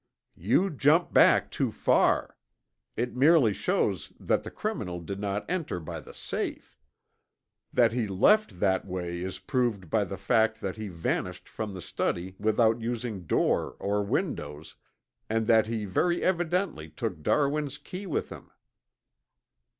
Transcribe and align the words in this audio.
"You 0.39 0.71
jump 0.71 1.13
back 1.13 1.51
too 1.51 1.71
far. 1.71 2.35
It 2.97 3.15
merely 3.15 3.53
shows 3.53 4.11
that 4.19 4.41
the 4.41 4.49
criminal 4.49 4.99
did 4.99 5.19
not 5.19 5.45
enter 5.47 5.79
by 5.79 5.99
the 5.99 6.11
safe. 6.11 6.75
That 7.71 7.93
he 7.93 8.07
left 8.07 8.59
that 8.59 8.87
way 8.87 9.21
is 9.21 9.37
proved 9.37 9.91
by 9.91 10.05
the 10.05 10.17
fact 10.17 10.59
that 10.61 10.75
he 10.75 10.87
vanished 10.87 11.47
from 11.47 11.75
the 11.75 11.83
study 11.83 12.35
without 12.39 12.81
using 12.81 13.27
door 13.27 13.75
or 13.77 14.01
windows, 14.03 14.75
and 15.29 15.45
that 15.45 15.67
he 15.67 15.85
very 15.85 16.23
evidently 16.23 16.89
took 16.89 17.21
Darwin's 17.21 17.77
key 17.77 18.07
with 18.07 18.29
him." 18.29 18.49